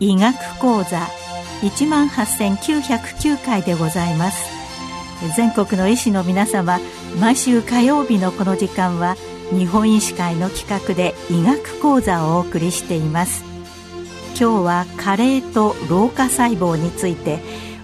[0.00, 1.00] 医学講座
[1.62, 4.50] 一万八千九百九回でございます。
[5.36, 6.80] 全国の医師の皆様
[7.20, 9.16] 毎週火曜日のこの時間は
[9.52, 13.44] 日本医師会の企画で医学講座をお送りしています。
[14.30, 17.38] 今日は加齢と老化細胞について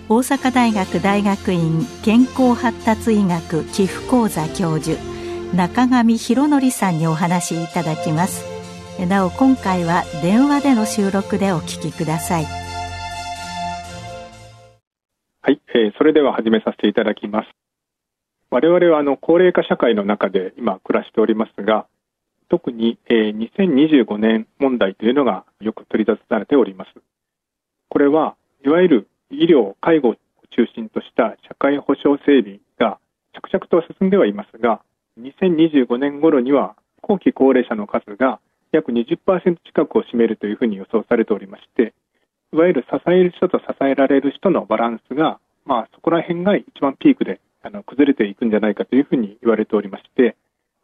[0.08, 4.98] 大阪大学大学院健康発達医学寄付講座教授
[5.54, 8.44] 中上博則さんにお話しいただきます。
[9.06, 12.44] なお今回は電話での収録でお聞きください。
[15.42, 17.67] はい、えー、それでは始めさせていただきます。
[18.50, 21.86] 我々はあの高齢化社会の中で今暮らしておりますが
[22.48, 26.90] 特に、えー、2025年問題というのがよく取り出されております。
[27.90, 30.14] これはいわゆる医療介護を
[30.56, 32.98] 中心とした社会保障整備が
[33.34, 34.80] 着々と進んではいますが
[35.20, 38.40] 2025年頃には後期高齢者の数が
[38.72, 41.94] 約20%近くを占めるというふうに予想されておりまして
[42.52, 50.36] いわゆる支える人と支えられる人のバランスが、まあ、そこら辺が一番ピークであの崩れていくんじゃないかというふうに言われておりまして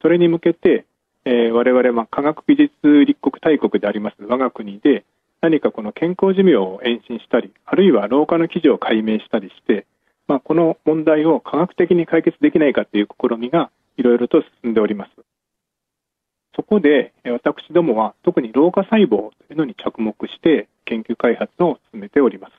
[0.03, 0.87] それに向けて、
[1.25, 5.05] えー、我々、まあ、科学技術立国大国であります我が国で
[5.41, 9.87] 何かこの健康寿命を延伸したりあるいは老化の記事を解明したりして、
[10.27, 15.11] まあ、この問題を科学的に解決できないかという試みがいろいろと進んでおります。
[16.57, 22.53] そこで私どもは特に老化細胞というのに着目して研究開発を進めております。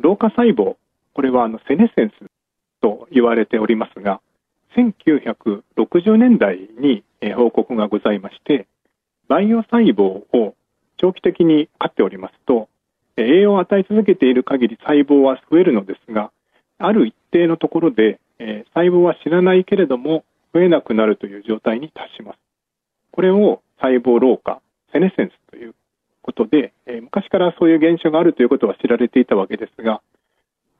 [0.00, 0.76] 老化細胞、
[1.14, 2.31] これはあのセネセンス
[2.82, 4.20] と言われておりますが、
[4.76, 7.04] 1960年代に
[7.36, 8.66] 報告がございまして、
[9.28, 10.54] 培養細胞を
[10.98, 12.68] 長期的に飼っておりますと、
[13.16, 16.30] 栄養を与え続けている限り細胞は増えるのですが、
[16.78, 22.38] ある一定のところで、え細胞は知らないけれども増えなくなるという状態に達します。
[23.12, 24.60] これを細胞老化、
[24.92, 25.74] セネセンスという
[26.22, 30.00] ことで、え、昔からそういう現象があるということは知られていたわけですが、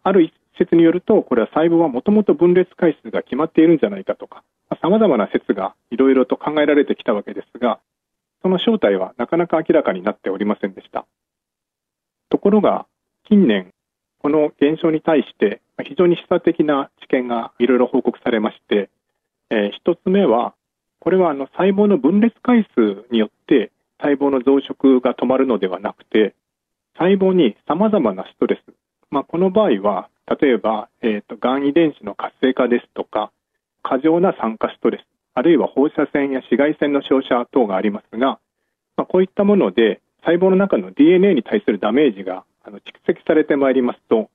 [0.02, 4.42] ある一説によると、これは細胞はもともと分裂回数が決まっているんじゃないかとか、
[4.80, 7.80] さまざ、まな説がいろいろと考えられてきたわけですが、
[8.42, 11.06] その正体はなかなか明らかになっておりませんでした。
[12.28, 12.86] ところが、
[13.24, 13.72] 近年、
[14.22, 18.88] この現象に対して非常に示唆的な知見がいろいろ報告されまして、
[19.50, 20.54] えー、一つ目は
[21.00, 26.34] これはあの細胞の分裂回数によって細胞の増殖が止まるのではなくて
[26.96, 28.72] 細胞にさまざまなストレス、
[29.12, 30.08] まあ、この場合は
[30.40, 33.30] 例えば、えーと、がん遺伝子の活性化ですとか
[33.82, 38.40] 過剰な酸化ストレスあるいは放射線や紫外線の照射等がありますが、
[38.96, 44.30] まあ、こういったもので細胞の中の DNA に対するダメージがあの蓄積されてまいりますと、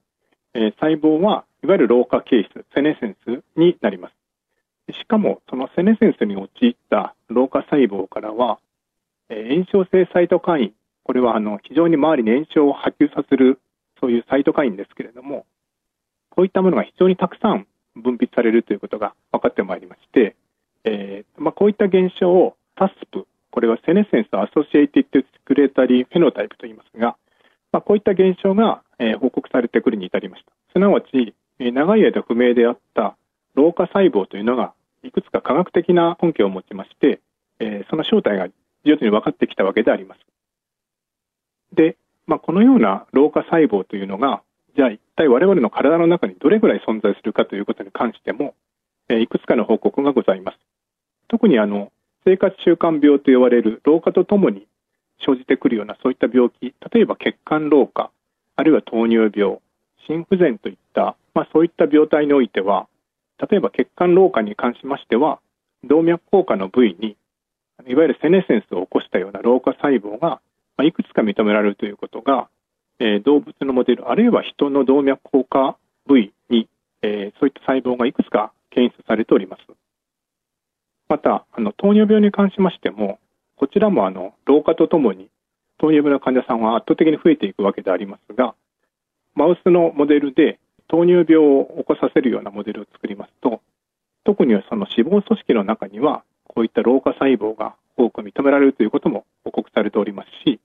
[0.54, 4.14] えー、細胞はいわゆる老化形質セネセンスになります。
[4.94, 8.60] しかもそのセネセンスに陥った老化細胞からは、
[9.30, 10.74] え炎症性サイトカイン、
[11.04, 13.60] これはあの非常に周りに炎症を波及させる
[14.00, 15.46] そういうサイトカインですけれども、
[16.30, 20.36] こういったものが非常にたくさん分泌されるということが分かってまいりまして、
[20.84, 27.18] えーまあ、こういった現象を TASP、これはセネセンスアソシエイティッド・スクレータリー・フェノタイプと言いますが、
[27.72, 30.52] まあ、こういった現象が、えー、報告されてくるに至りました。
[30.74, 33.18] すなわち、えー、長い間不明であった
[33.56, 37.20] 老化細胞というのがいくつか科学的な根拠を持ちまして、
[37.60, 38.48] えー、その正体が
[38.86, 40.22] 徐々に分かってきたわけであります。
[41.74, 41.98] で、
[42.28, 44.42] まあ、このような老化細胞というのが、
[44.76, 48.54] じゃあ一体我々の体の中にどれぐらい存在するかということに関しても、
[49.10, 50.58] え、いくつかの報告がございます。
[51.30, 51.92] 特にあの
[52.26, 54.68] 生活習慣病と呼ばれる老化とともに
[55.26, 58.12] 生じてくるようなそういった病気、例えば血管老化、
[58.56, 59.60] あるいは糖尿病、
[60.06, 62.88] 心不全といった、まあ、そういった病態においては、
[63.40, 65.40] 例えば血管老化に関しましては
[65.84, 67.16] 動脈硬化の部位に
[67.88, 70.42] いわゆるセネセンスを起こしたような老化細胞が
[70.78, 72.48] まいくつか認められるということが、
[73.00, 76.68] えー、動物のモデルあるいは人の動脈硬化部位に、
[77.02, 79.62] えー、そういった細胞がいくつか検出されております。
[81.10, 83.20] またあの糖尿病に関しましても
[83.56, 85.30] こちらもあの老化とともに
[85.80, 88.56] 糖尿病の患者さんは圧倒的に増えていくわけでありますが
[89.36, 90.60] マウスのモデルで
[90.90, 93.62] 糖尿病を起こさせるようなモデルを作りますと
[94.26, 100.60] 特にその脂肪組織の中にはこういった老化細胞が多く認められるということも報告されておりますし、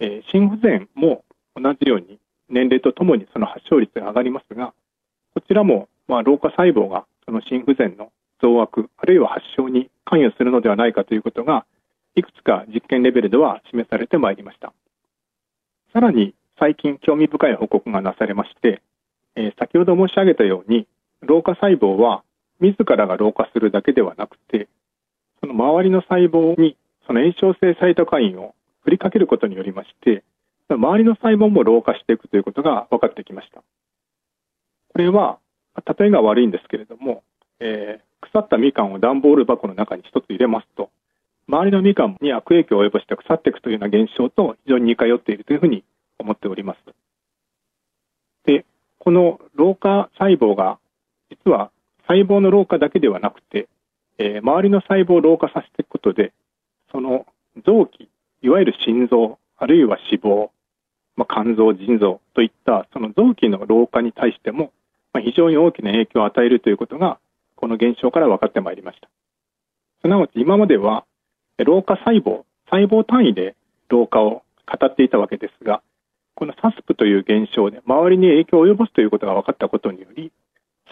[0.00, 1.22] えー、心不全も
[1.54, 2.18] 同じように
[2.48, 4.72] 年齢とともにその発症率が上がりますが
[5.34, 8.10] こちらもまあ老化細胞がその心不全の
[8.42, 11.66] 増悪あるいは発症に関与するのではないかということが
[12.14, 14.72] いくつか実験レベルでは示されてまいりました。
[15.92, 18.82] さらに最近興味深い報告がなされまして、
[19.34, 20.86] えー、先ほど申し上げたように
[21.20, 22.22] 老化細胞は
[22.60, 24.68] 自らが老化するだけではなくて
[25.46, 26.76] その周りの細胞に
[27.06, 30.24] その炎症性サイトカインを振りかけることによりまして
[30.68, 35.38] 周りの細胞も老化していくということが分かってきましたこれは
[35.98, 37.22] 例えが悪いんですけれども、
[37.60, 40.90] えー、腐ったみかんを段ボール箱の中に一つ入れますと
[41.48, 45.84] 周りのみかんに悪影響を及ぼして腐っていくというような現象と非常に似通っているというふうに
[46.18, 46.78] 思っております。
[48.46, 48.64] で、
[48.98, 50.78] この老化細胞が
[51.30, 51.70] 実は
[52.08, 53.68] 細胞の老化だけではなくて、
[54.18, 56.32] えー、周りの細胞を老化させていくことで、
[56.90, 57.26] その
[57.64, 58.08] 臓器、
[58.42, 60.50] いわゆる心臓、あるいは脂肪、
[61.16, 64.72] まあ、肝臓、腎臓といったその臓器の老化に対しても、
[65.12, 67.18] まあ、非常に大きな影響を与えるということが、
[67.56, 69.08] この現象から分かってまいりました。
[70.02, 71.04] すなわち今までは、
[71.58, 73.54] 老化細胞、細胞単位で
[73.88, 75.82] 老化を語っていたわけですが、
[76.36, 80.30] この SASP という現象で周りに影響を及ぼすということが分かったことにより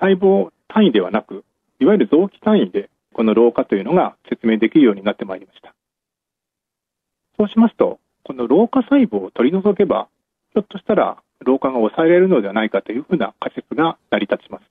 [0.01, 1.45] 細胞単位ではなく
[1.81, 5.75] いわゆる臓器単位でこの老化というのが説明できるようになってまいりました。
[7.39, 10.09] そうしますとこの老化細胞を取り除けば
[10.53, 14.63] ひょっとしたら老化が抑えられるのではないかというふうな仮説が成り立ちます、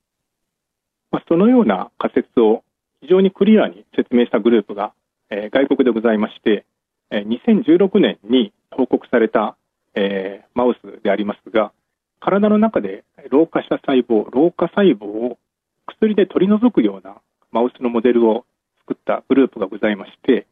[1.12, 2.64] まあ、そのような仮説を
[3.02, 4.94] 非常にクリアに説明したグループが、
[5.30, 6.66] えー、外国でございまして、
[7.12, 9.58] えー、2016年に報告された
[9.96, 11.72] えー、マウスでありますが
[12.20, 15.38] 体の中で老化した細胞老化細胞を
[15.86, 17.18] 薬で取り除くような
[17.54, 18.46] マウスのモデルを
[18.80, 20.48] 作ったグループがございまして、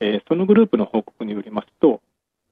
[0.00, 2.00] えー、そのグループの報告によりますと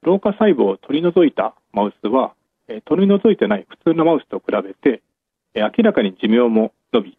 [0.03, 2.33] 老化細胞を取り除いたマウスは、
[2.69, 5.03] えー、取り除いてない普通のマウスと比べて、
[5.55, 7.19] えー、明らかに寿命も伸び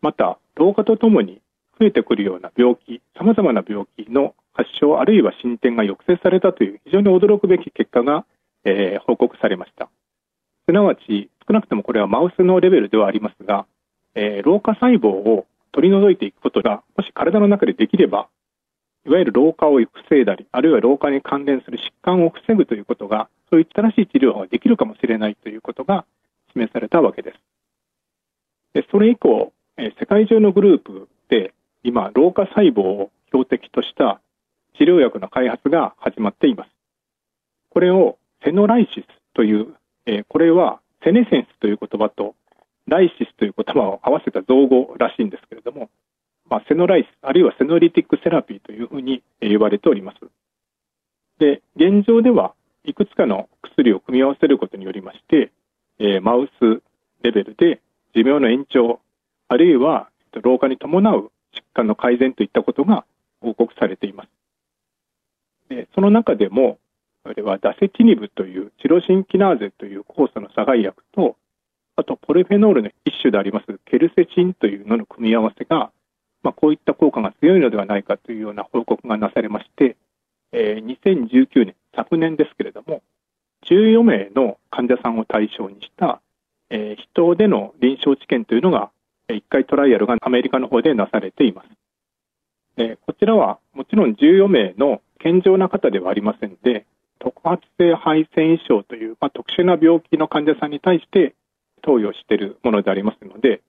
[0.00, 1.40] また老化とともに
[1.78, 8.24] 増えてくるような病気さまざまな病気の発症あるいは進展が抑制されたという非常に驚くべき結果が
[8.64, 9.88] えー、報告されました。
[10.66, 13.66] すなわち、少なくともこれはマウスのレベルではありますが、
[14.14, 18.28] えー、老化細胞を取り除いていくことが、もし体の中でできれば、
[19.04, 26.04] いわゆる老化を防いだり、あるいは老化に関連する疾患を防ぐということが、そういった正しい治療法ができるかもしれないということが
[26.52, 27.38] 示されたわけです。
[28.74, 31.52] でそれ以降、え、世界中のグループで、
[31.82, 34.20] 今、老化細胞を標的とした
[34.78, 36.70] 治療薬の開発が始まっています。
[37.70, 39.74] これをセノライシスという、
[40.06, 42.34] え、これはセネセンスという言葉と
[42.86, 45.90] ライシスという言葉を合わせた造語らしいんですけれども、
[46.48, 50.18] まあ、セノライスあるいはセノリティックセラピーというふうに言われております。
[51.38, 55.52] で、現状ではいくつかの薬を組み合わせることによりまして、
[55.98, 56.82] えー、マウス
[57.22, 57.80] レベルで
[58.14, 59.00] 寿命の延長、
[59.48, 60.08] あるいは
[60.42, 63.04] 老化に伴う疾患の改善といったことが
[63.40, 64.28] 報告されています。
[65.68, 66.78] でその中でも、
[67.24, 71.36] それはダセチニブというチロシンキナーゼという酵素の阻害薬と、
[71.96, 75.92] あとポリフェノールの一種でありますケルセチンというのの組み合わせが、
[76.42, 79.96] まあ、こういった効果が強いのではないかというような報告がなされまして、
[80.52, 83.02] えー、2019年、昨年ですけれども、
[83.66, 86.20] 14名の患者さんを対象にした、
[86.70, 88.90] えー、人での臨床治験というのが、
[89.28, 91.68] 1回トライアルがアメリカの方でなされています。
[92.76, 96.86] えこちらはもちろん14名の健常な方ではありませんで、
[97.18, 101.34] 特発性肺腺異常という、まあ、特殊な病気の患者さんに対して
[101.82, 103.60] 投与しているものでありますので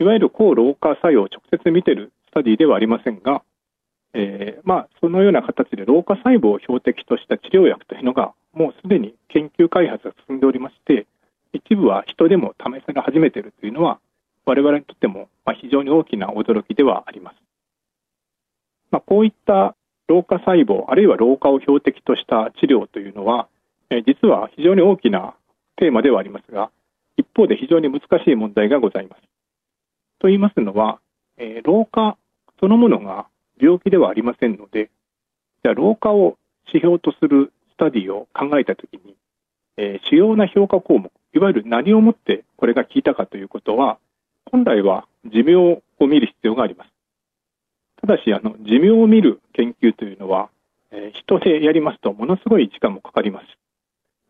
[0.00, 3.42] いわゆる抗老化作用を直接見ているスタディではありませんが、
[4.12, 11.06] えー、まあ、そのような形で老化細胞を標的とした治療薬というのがもうすでに研究開発が進んでおりまして
[11.52, 14.00] 一部は人でも試され始めているというのは
[14.46, 15.28] 我々にとっても
[15.60, 17.36] 非常に大きな驚きではあります。
[18.90, 19.74] まあ、こういった
[20.06, 23.48] 老化細胞あるいは老化を標的とした治療というのは、
[24.06, 25.34] 実は非常に大きな
[25.76, 26.70] テーマではありますが
[27.16, 29.22] 一方で非常に難しい問題がございます。
[30.18, 31.00] と言いますのは、
[31.36, 32.16] え老化
[32.60, 33.26] そのものが
[33.60, 34.90] 病気ではありませんので
[35.64, 39.16] じゃあ老化を指標とするスタディを考えたときに、
[39.76, 43.98] え主要な評価項目いわゆる何をもってこれが効いたかということは
[44.50, 46.90] 本来は寿命を見る必要があります。
[48.00, 50.50] ただしあの寿命を見る研究というのは、
[50.90, 53.46] えー、人でやりますとものすごい時間もかかります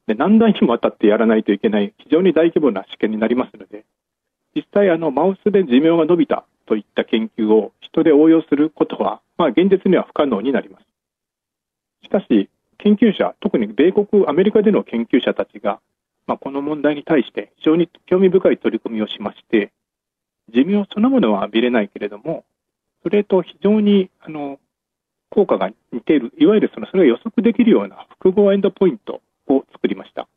[0.06, 3.84] で何代にもわたってやらないといけない非常に大規模な試験になりますので
[4.54, 10.86] 実際あのマウスで寿命が伸びたといった研究を人で応用することは、まあ、現実には不可能になります。
[12.02, 15.80] しかし研究者特に米国アメリカでの研究者たちが、
[16.26, 19.72] まあ、この問題に対して非常に興味深い取り組みをしまして
[20.52, 22.44] 寿命そのものは見れないけれども
[23.02, 24.58] それと非常にあの
[25.30, 30.28] 効果が似ている、いわゆるそのそれが予測できるような複合エンドポイントを作りました。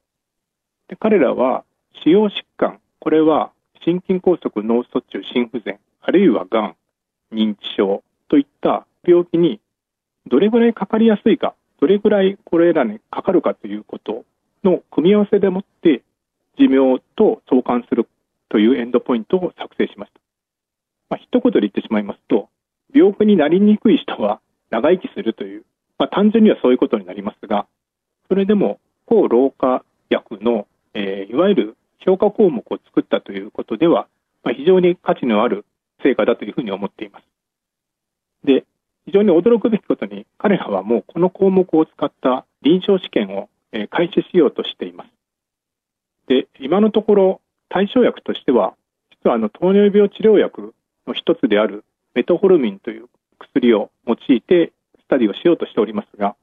[0.87, 1.63] で彼らは
[2.03, 3.51] 使用疾患、これは
[3.83, 6.75] 心筋梗塞、脳卒中、心不全、あるいはがん、
[7.33, 9.59] 認知症といった病気に
[10.27, 14.25] どれぐらいかかりやすいか、どれぐらいこれらにかかるかということ
[14.63, 16.03] の組み合わせでもって
[16.59, 18.07] 寿命と相関する
[18.49, 20.19] というエンドポイントを作成しました。
[21.09, 22.49] まあ、一言で言ってしまいますと、
[22.93, 25.65] 病気になりにくい人は長生きするという、
[25.97, 27.67] まあ、単純にはそういうことになりますが、
[28.27, 34.07] それでも抗老化薬の、えー、いわゆる評価項目を作ったということでは、
[34.43, 35.65] まあ、非常に価値のある
[36.03, 37.25] 成果だというふうに思っています。
[38.43, 38.65] で、
[39.05, 45.09] 非常に驚くべきことに、彼らはもうこの項目を使った臨床試験を、えー、開始しようとしています。
[46.27, 48.75] で、今のところ対象薬としては、
[49.23, 50.75] 実はあの糖尿病治療薬
[51.07, 53.07] の一つであるメトホルミンという
[53.39, 56.35] 薬を用いてスタディをしようとしておりますが、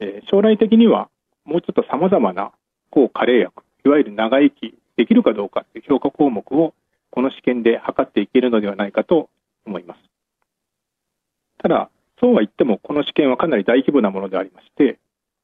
[0.00, 1.08] えー、将来的には
[1.44, 2.52] もうちょっと様々な
[2.90, 6.74] 抗加齢薬、いわゆる長生きできるかどうかという評価項目を
[7.10, 9.28] この試験で測っていけるのではないかと
[9.66, 10.00] 思います。
[11.58, 14.98] ただ、そうは言ってもこの試験はかなり大規模なものでありまして、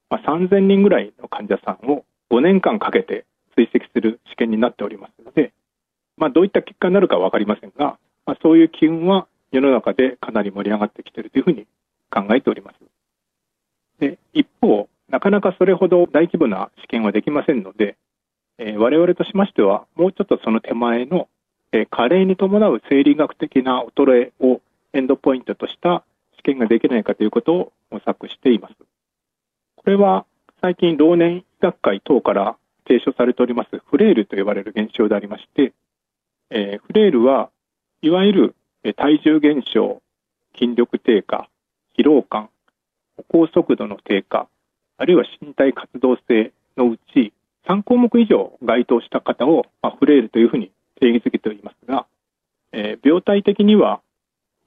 [0.09, 3.25] まあ、3000人ぐらいの患者さんを5年間かけて
[3.57, 5.53] 追跡する試験になっておりますので、
[6.17, 11.67] まあ、どういった結果になるかは分かりませんが、まあ、そういう機運は世の中でかなり盛り上がってきているというふうに
[12.11, 12.77] 考えております。
[13.99, 14.47] で一、
[15.11, 17.97] なかなかそれほど大規模な試験はできませんので、
[18.59, 21.29] えー、我々としましては、もうちょっとその手前の、
[21.73, 24.61] えー、加齢に伴う生理学的な衰えを
[24.93, 26.05] エンドポイントとした
[26.37, 28.75] 試験ができないかということを模索しています。
[29.77, 30.27] これは
[30.61, 35.73] 最近老年医学会等から提唱されておりますフレイルと呼ばれる現象でありまして、
[36.51, 37.51] えー、フレイルは
[38.03, 38.55] いわゆる
[38.97, 40.03] 体重減少、
[40.59, 41.49] 筋力低下、
[41.99, 42.51] 疲労感、
[43.17, 44.49] 歩行速度の低下、
[45.01, 47.33] あるいは身体活動性のうち
[47.67, 52.07] 3項目以上該当した方を、まあ、フレイルというふうに定義づけておりますが、
[52.73, 54.03] えー、病態的には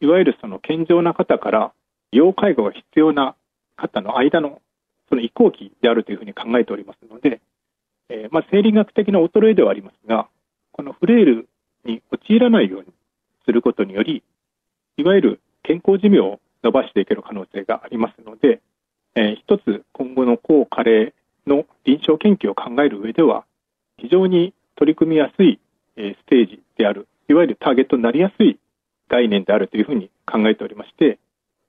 [0.02, 1.72] いわゆるその健常な方から
[2.12, 3.36] 要介護が必要な
[3.76, 4.60] 方の間の
[5.08, 7.40] その移行期であるというふうに考えておりますので、
[8.10, 10.28] えー、まあ、生理学的な衰えではありますが、
[10.72, 11.48] このフレイル
[11.86, 12.88] に陥らないように
[13.46, 14.24] することにより、
[14.98, 18.62] いわゆる健康寿命を伸ばしていける可能性がありますので、
[19.16, 21.14] えー、一つ今後の抗加齢
[21.46, 23.46] の臨床研究を考える上では、
[23.98, 25.60] 非常に取り組みやすい、
[25.98, 28.58] えー、ステージである、いわゆるターゲットになりやすい
[29.10, 31.20] 概念であるというふうに考えておりまして、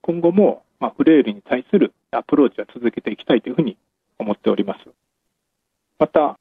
[0.01, 3.77] 今後も、まあ、フレイルに対するアプローチは続けていきたいというふうに
[4.19, 4.81] 思っております。
[5.99, 6.39] また、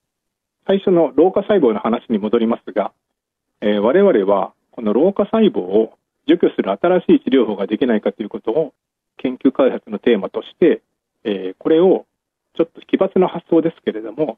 [0.66, 2.94] 最初の老化細胞の話に戻りますが、
[3.62, 8.74] えー、我々はこの老化細胞を除去する新しい治療法ができないかということを
[9.18, 10.82] 研究開発のテーマとして、
[11.24, 12.06] えー、これを
[12.56, 14.38] ちょっと奇抜な発想ですけれども、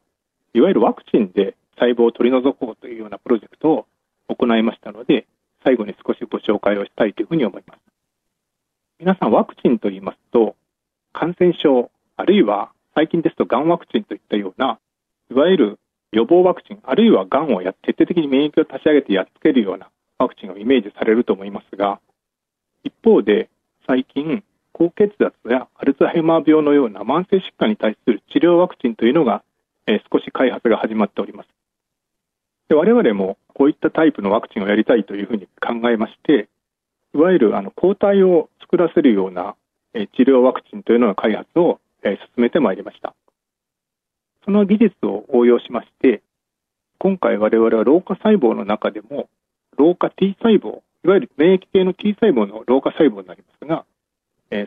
[0.54, 3.86] いわゆるワクチンで細胞を取り除こうというようなプロジェクトを
[4.28, 5.26] 行いましたので、
[5.64, 7.80] 最後に少しご紹介をしたいというふうに思います。
[8.98, 10.56] 皆さんワクチンと言いますと、
[11.12, 14.78] 感染症、あるいは最近ですとがんワクチンといったような、
[15.30, 15.78] いわゆる
[16.12, 22.00] 予防ワクチン、あるいはがんをや徹底的に免疫を立ち上げてやっつけるようなワクチンをイメージされると思いますが、
[22.84, 23.50] 一方で
[23.86, 24.42] 最近、
[24.78, 29.42] 高血圧やアルツハイマー病のような慢性疾患に対する治療ワクチンというのが、
[29.86, 31.48] え、少し開発が始まっております。
[32.68, 36.50] で我々もこういったタイプのワクチンをやりたいというふうに考えまして、
[37.14, 39.56] いわゆるあの抗体を作らせるような、
[39.94, 43.14] え、治療ワクチンというのの開発を、え、進めてまいりました。
[44.44, 46.20] その技術を応用しまして、
[46.98, 49.30] 今回我々は老化細胞の中でも、
[49.78, 53.86] 老化 T 細胞、いわゆる免疫系の T 細胞の老化細胞になりますが、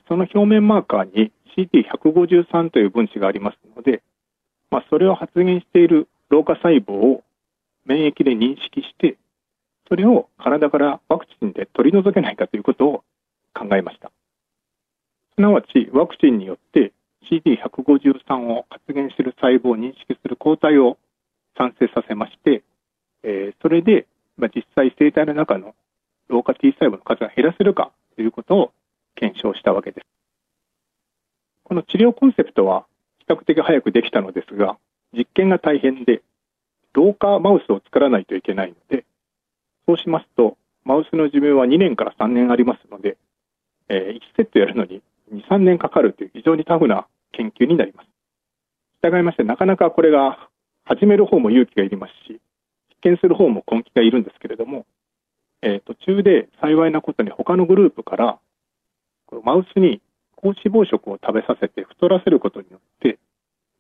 [0.08, 4.02] その表面マーカーに CD153 という分子がありますので、
[4.72, 7.24] まあ、それを発現している老化細胞を
[7.86, 9.18] 免疫で認識して、
[9.88, 13.04] それを体からワクチンで取り除けないかということを
[13.54, 14.12] 考えました。
[15.36, 16.94] すなわち、ワクチンによって
[17.32, 20.98] CD153 を発現する細胞を認識する抗体を
[21.58, 22.64] 産生させまして、
[23.24, 24.06] え、それで、
[24.38, 25.74] ま、実際生体の中の
[26.28, 28.72] 老化 T 細胞の数が減らせるかということを
[29.20, 30.08] 検証したわけです。
[31.64, 32.86] この治療コンセプトは
[33.20, 34.78] 比較的早くできたのですが、
[35.14, 36.22] 実験が大変で、
[36.94, 39.06] 老化マウスを作らないといけないので、
[39.86, 43.18] そうしますと、マウスの寿命は2年から3年ありますので、
[43.90, 45.02] え、1セットやるのに
[45.34, 48.10] 2、3年かかるという非常にタフな研究になります。
[49.04, 50.50] 従いまして、なかなかこれが
[50.86, 52.40] 始める方も勇気がいりますし、
[52.90, 54.86] 実験する方も根気がいるんですけれども、
[55.62, 58.40] えー、途中で幸いなことに他のグループから、
[59.44, 60.02] マウスに
[60.36, 63.20] 高脂肪食を食べさせて太らせることによって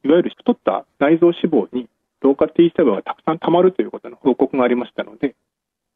[0.03, 1.89] いわゆる太った内臓脂肪に
[2.22, 5.36] 老化 T 細胞がたくさん溜まるということの報告がありましたので、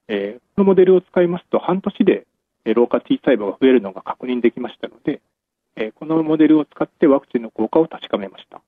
[0.07, 2.25] えー、このモデルを使いますと半年で
[2.73, 5.21] 老化 T 細胞が増えるのが確認できましたので、
[5.75, 8.61] えー、このモデルを使ってワクチンの効果を確かめました。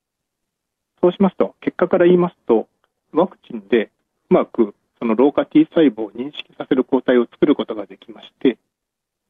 [1.01, 2.67] そうしますと、結果から言いますと、
[3.13, 3.91] ワクチンで
[4.29, 8.57] うまくその老化 T 細胞を認識させる抗体を作ることができまして、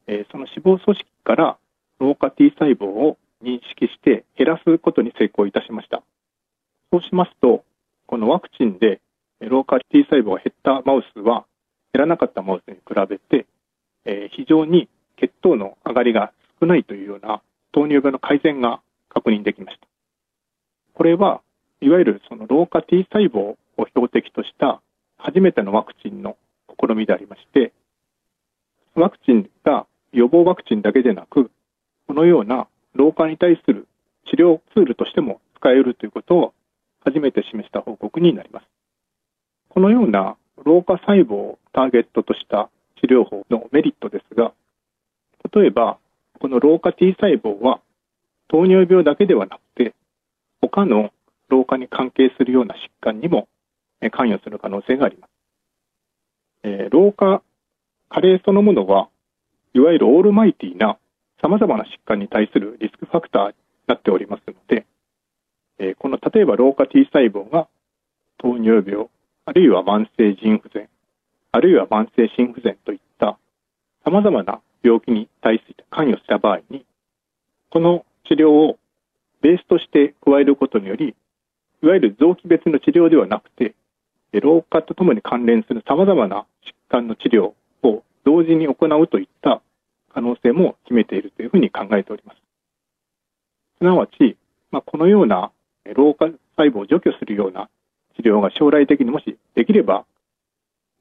[0.06, 1.58] え、その脂肪組織から
[1.98, 6.02] 老化 T 細胞を認識して減らすことに成功いたしました。
[6.92, 7.64] そうしますと、
[8.06, 9.00] このワクチンで
[9.40, 11.44] 老化 T 細胞が減ったマウスは
[11.92, 13.46] 減らなかったマウスに比べて、
[14.04, 19.86] え、非常に血糖の上がりが少ないというような糖尿病の改善が確認できました。
[20.94, 21.42] これは
[21.80, 24.80] いわゆるその老化 T 細胞を標的とした
[25.18, 26.36] 初めてのワクチンの
[26.80, 27.72] 試みでありまして、
[28.94, 29.86] ワクチンが
[30.18, 31.50] 予防ワクチンだけでなく、
[32.06, 33.86] このような老化に対する
[34.26, 36.54] 治療ツールとしても使えるということを
[37.04, 38.66] 初めて示した報告になります。
[39.68, 42.70] このような老化細胞をターゲットとした
[43.00, 44.52] 治療法のメリットですが、
[45.54, 45.98] 例えば、
[46.40, 47.80] この老化 T 細胞は
[48.48, 49.94] 糖尿病だけではなくて、
[50.60, 51.10] 他の
[51.48, 53.48] 老化に関係するような疾患にも
[54.10, 55.30] 関与する可能性があります。
[56.62, 57.42] えー、老化、
[58.08, 59.08] 加齢そのものは、
[59.76, 60.96] いわゆるオールマイティな
[61.42, 63.54] 様々な疾患に対するリスクファクターに
[63.86, 64.86] なっておりますので、
[65.78, 67.68] え、この例えば老化 T 細胞が
[68.38, 69.08] 糖尿病、
[69.44, 70.88] あるいは慢性腎不全、
[71.52, 73.38] あるいは慢性心不全といった
[74.02, 76.86] 様々な病気に対して関与した場合に、
[77.68, 78.78] この治療を
[79.42, 81.14] ベースとして加えることにより、
[81.82, 83.74] いわゆる臓器別の治療ではなくて、
[84.40, 87.52] 老化とともに関連する様々な疾患の治療
[87.82, 89.60] を同時に行うといった
[90.16, 92.38] 可能性も秘めているというふうに考えております。
[93.76, 94.38] すなわち、
[94.70, 95.52] まあ、このような
[95.94, 97.68] 老化細胞を除去するような
[98.16, 100.06] 治療が将来的にもしできれば、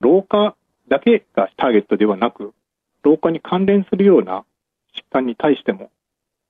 [0.01, 0.58] 老化
[0.89, 2.54] だけがターゲットではなく、
[3.04, 4.43] 老化に関連するような
[4.93, 5.91] 疾患に対しても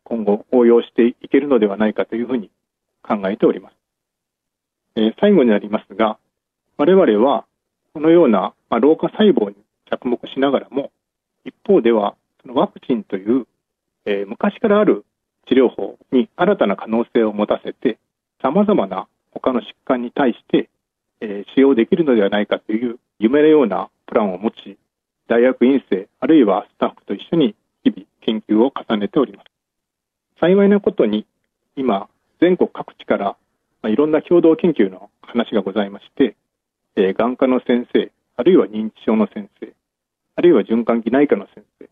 [0.04, 2.50] 今後応用していけるのではないかというふうに
[3.04, 3.76] 考えております。
[4.96, 6.18] えー、最後になりますが、
[6.78, 7.46] 我々は
[7.94, 9.56] このような、ま、老化細胞に
[9.88, 10.90] 着目しながらも、
[11.44, 12.16] 一方では
[12.54, 13.48] ワクチンという、
[14.06, 15.06] えー、昔からある
[15.48, 17.98] 治療法に新たな可能性を持たせて、
[18.42, 20.70] 様々な他の疾患に対して、
[21.22, 24.78] えー、使用できるのではないかという夢のようなプランを持ち、
[25.28, 29.46] 大学院生あるいはスタッフと一緒に日々研究を重ねております。
[30.40, 31.26] 幸いなことに
[31.76, 32.10] 今
[32.42, 33.26] 全国各地から、
[33.82, 36.36] まあ、いろんな共同研究の話がございまして、
[36.96, 39.74] えー、眼科の先生、あるいは認知症の先生、
[40.36, 41.90] あるいは循環器内科の先生、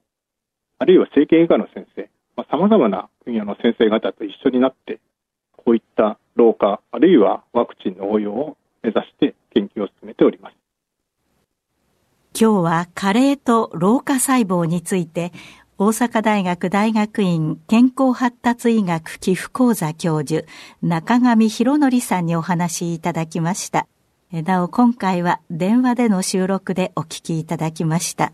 [0.83, 4.99] あるいは整形外科の先生、まあ、様々な分野の先生方と一緒になって、
[5.55, 10.55] こういった老化、あるいはワクチンの応用を目指して研究を進めております。
[12.37, 15.31] 今日は加齢と老化細胞について
[15.77, 20.45] 大阪大学大学院健康発達医学寄付講座教授
[20.81, 23.87] 中上博則さんにお話しいただきました。
[24.33, 28.33] なお今回は電話での収録でお聞きいただきました。